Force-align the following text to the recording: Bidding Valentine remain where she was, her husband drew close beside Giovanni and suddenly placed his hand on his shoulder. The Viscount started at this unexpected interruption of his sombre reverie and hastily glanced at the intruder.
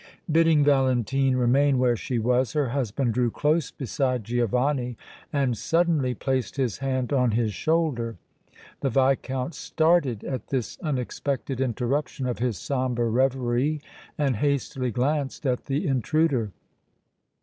Bidding 0.31 0.63
Valentine 0.63 1.35
remain 1.35 1.77
where 1.77 1.95
she 1.95 2.17
was, 2.17 2.53
her 2.53 2.69
husband 2.69 3.13
drew 3.13 3.29
close 3.29 3.69
beside 3.69 4.23
Giovanni 4.23 4.97
and 5.31 5.55
suddenly 5.55 6.15
placed 6.15 6.55
his 6.57 6.79
hand 6.79 7.13
on 7.13 7.33
his 7.33 7.53
shoulder. 7.53 8.17
The 8.79 8.89
Viscount 8.89 9.53
started 9.53 10.23
at 10.23 10.47
this 10.47 10.79
unexpected 10.81 11.61
interruption 11.61 12.25
of 12.25 12.39
his 12.39 12.57
sombre 12.57 13.05
reverie 13.07 13.79
and 14.17 14.37
hastily 14.37 14.89
glanced 14.89 15.45
at 15.45 15.65
the 15.65 15.85
intruder. 15.85 16.51